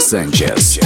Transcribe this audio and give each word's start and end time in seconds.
Sanchez. 0.00 0.79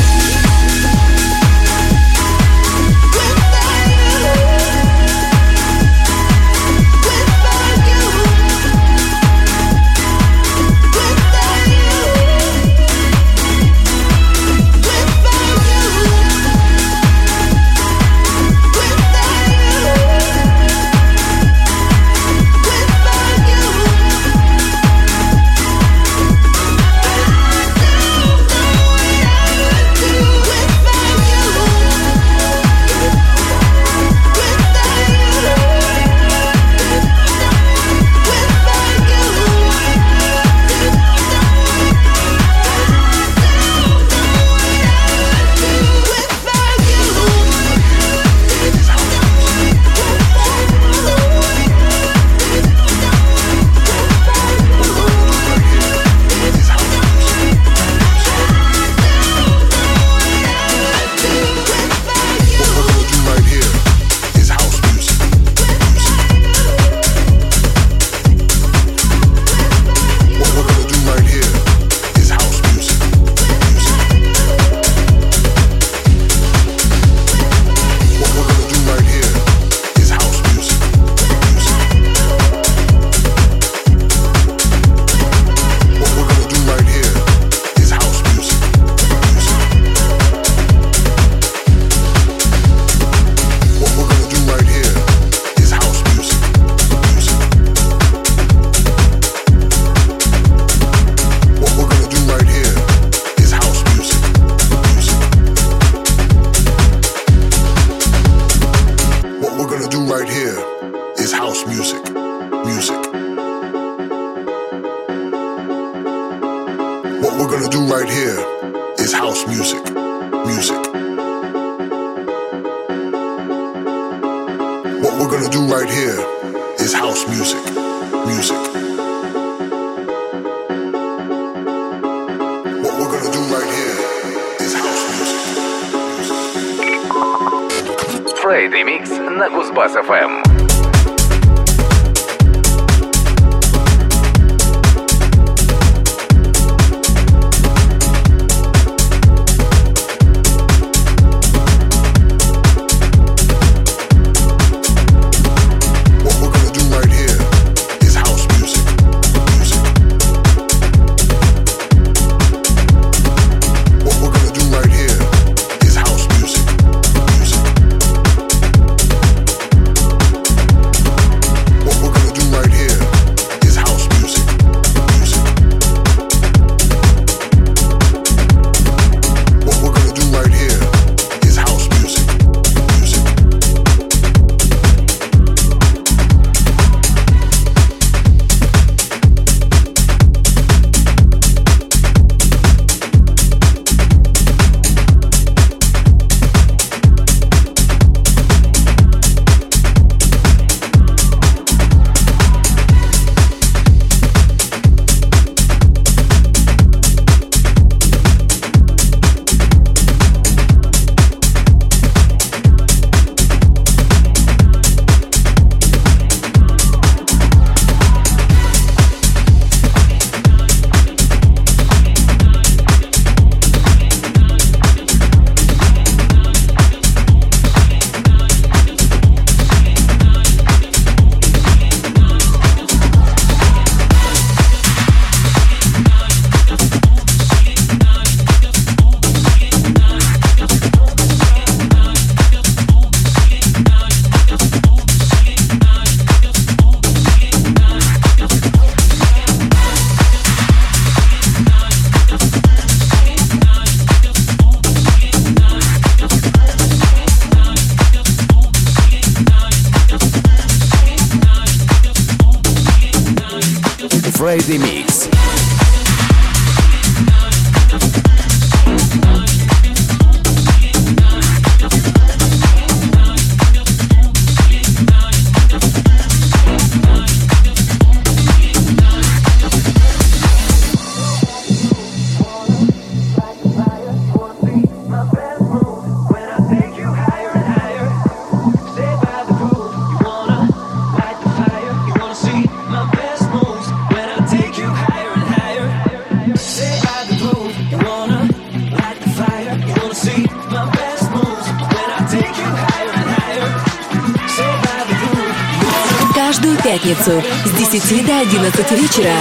11 308.45 308.91
вечера. 308.93 309.33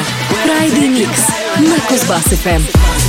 Friday 0.45 0.87
Mix 0.87 1.19
на 1.59 1.75
Кузбасс-ФМ. 1.89 3.02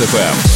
На 0.00 0.49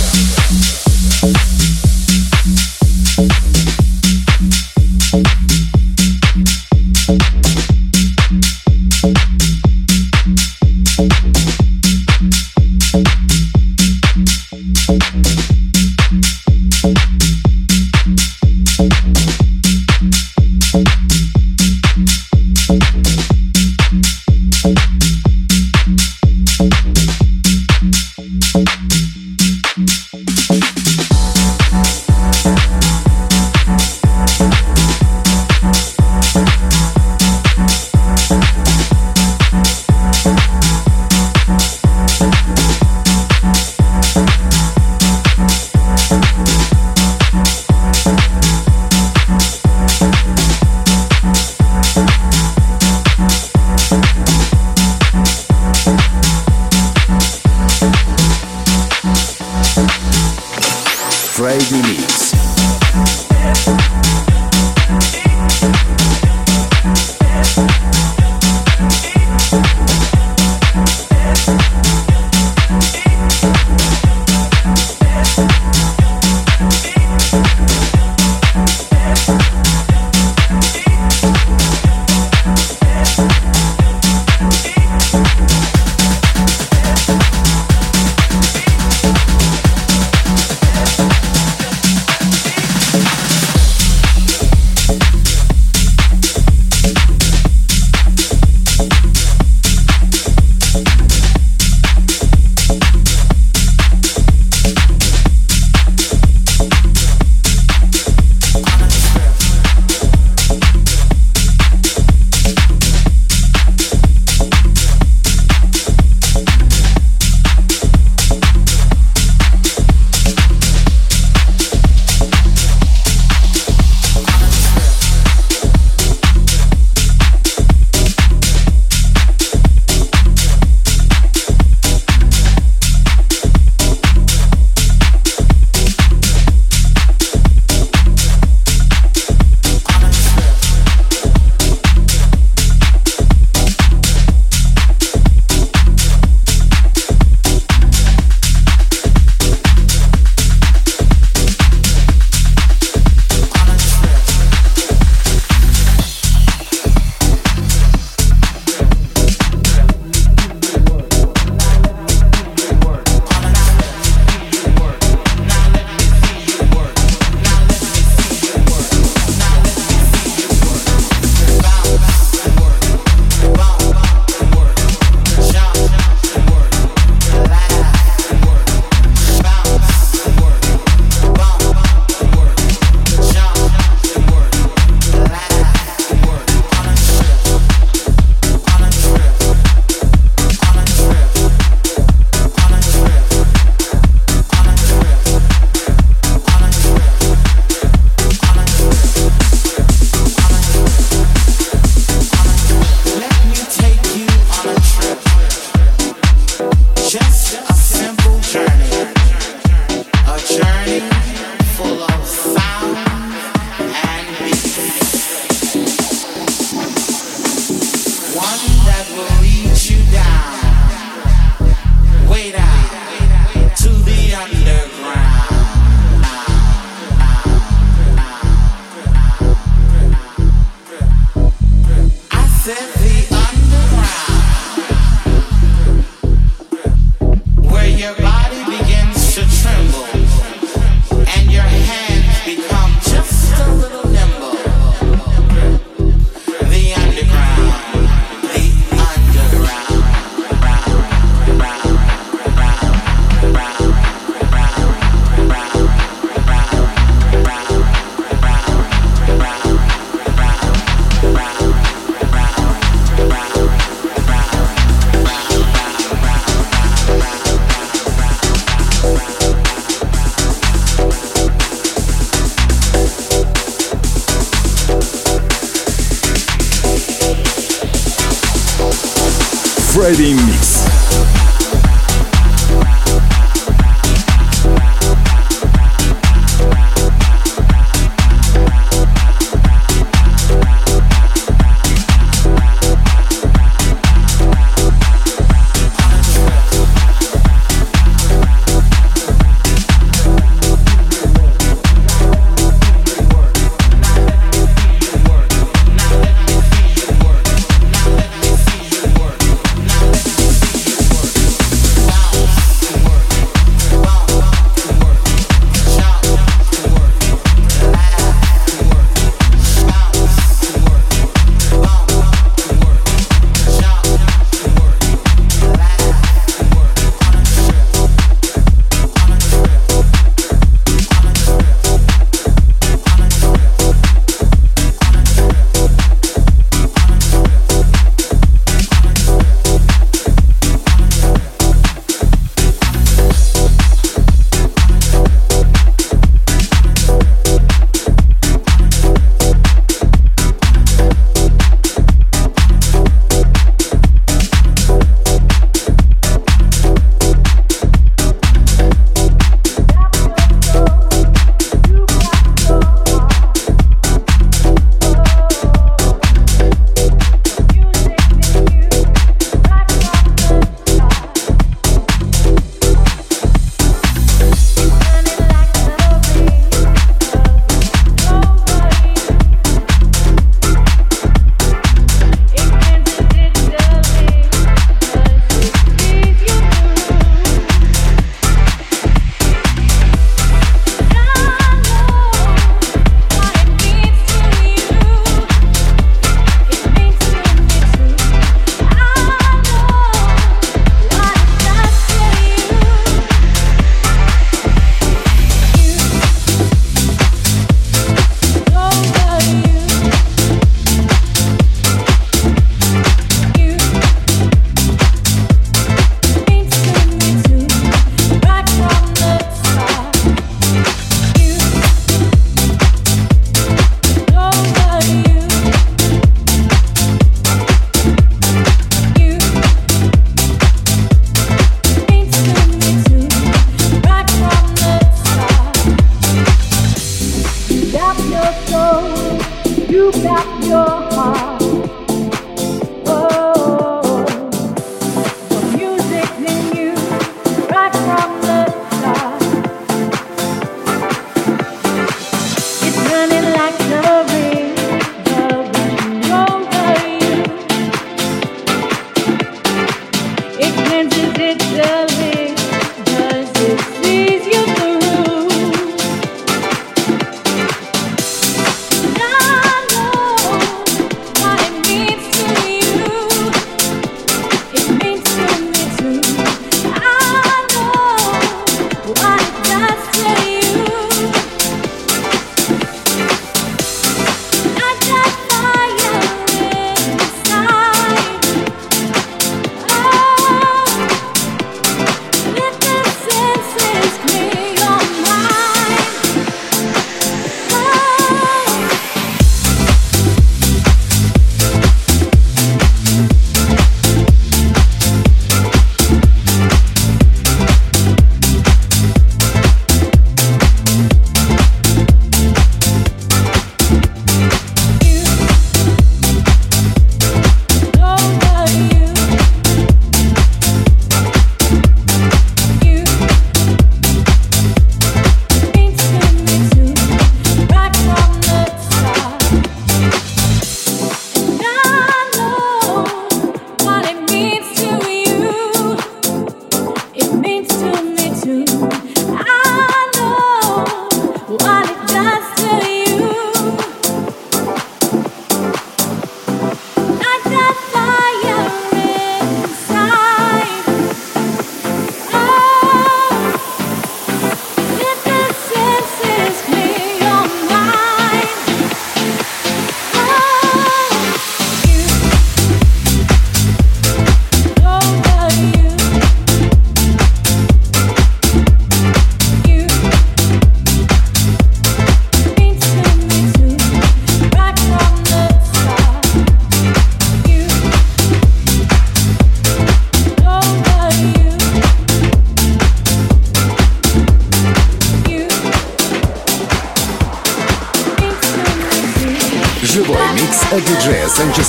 Кузбасс-ФМ. 280.14 280.43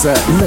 Диджея 0.05 0.44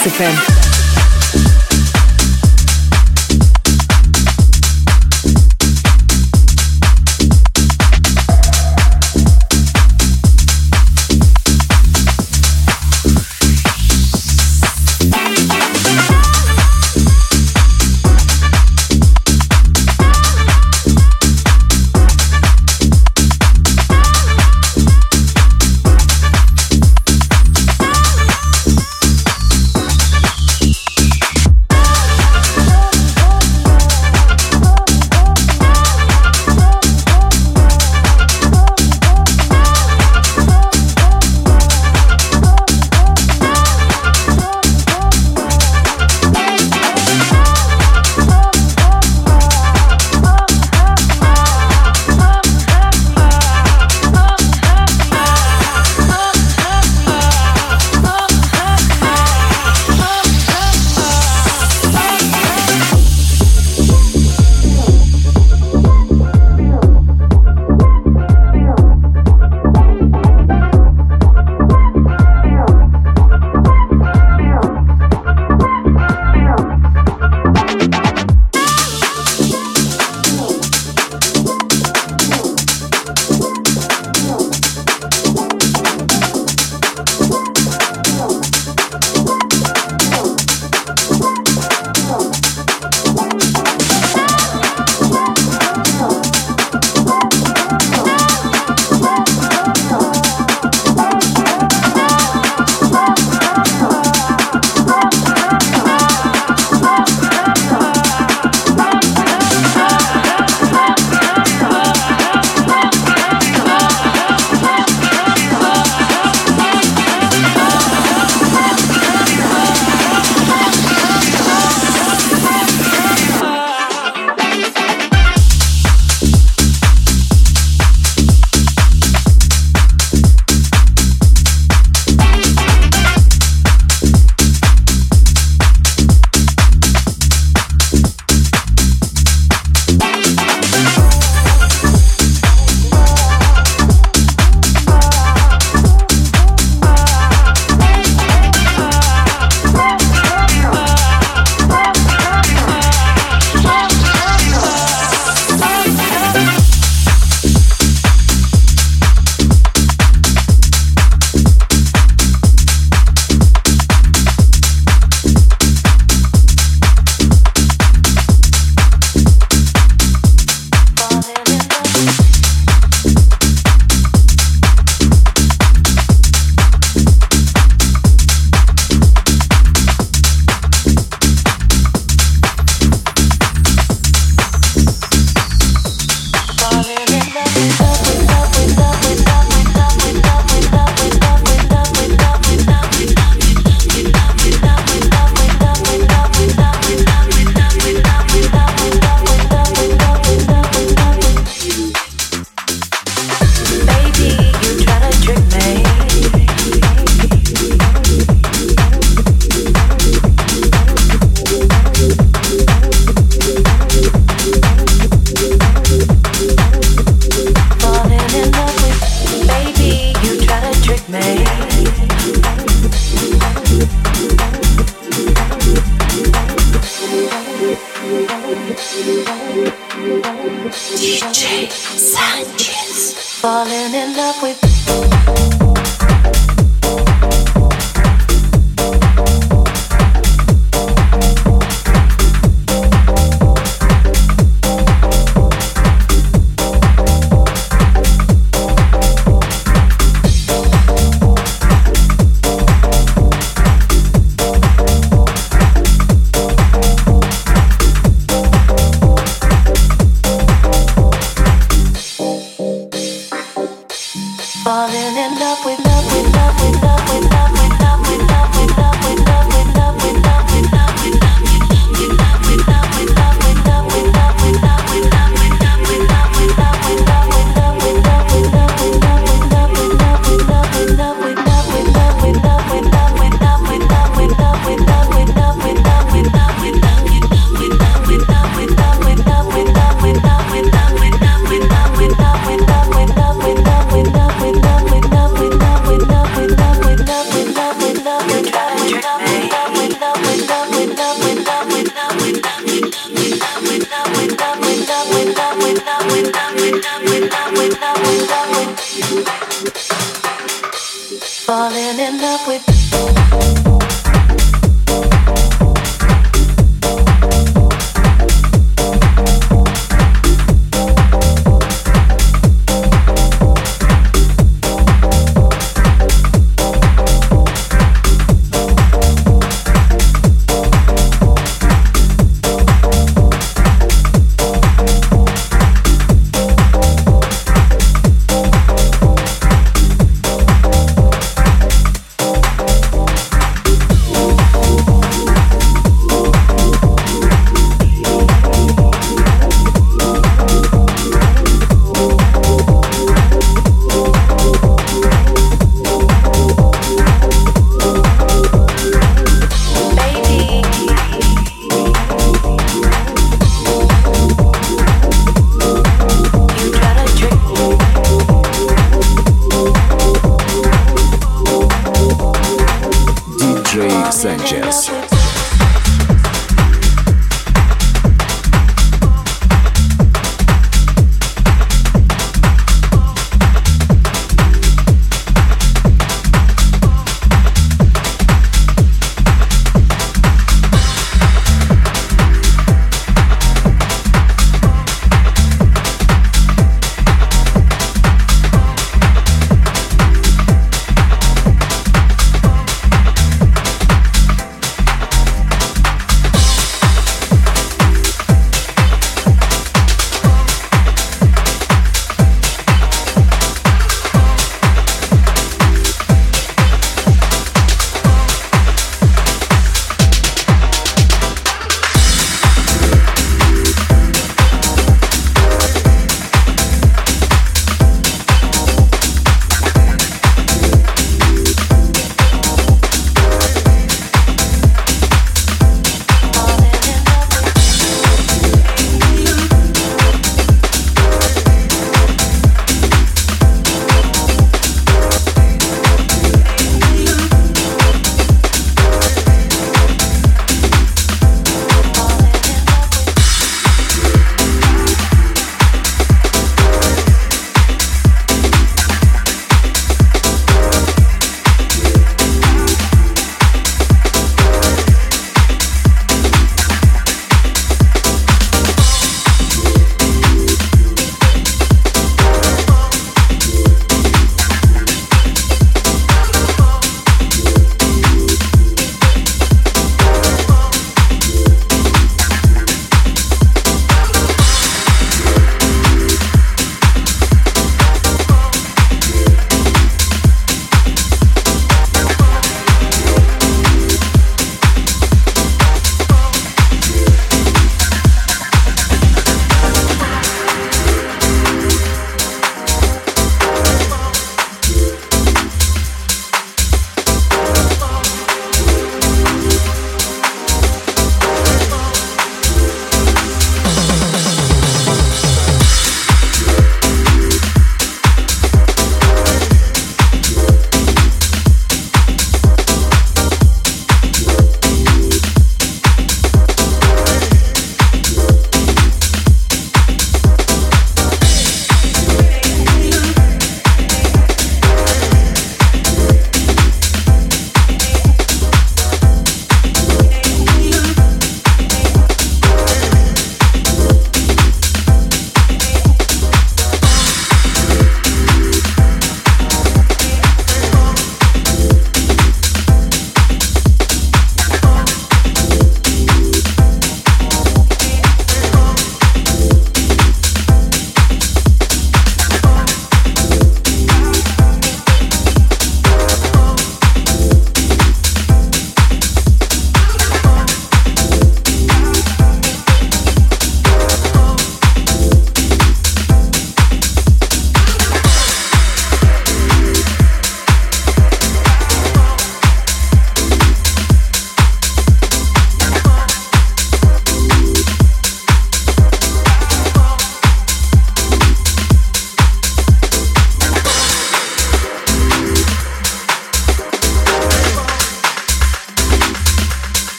на 0.00 0.10
Кузбасс-ФМ. 0.10 0.49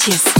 Sanchez. 0.00 0.39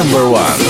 Number 0.00 0.30
one. 0.30 0.69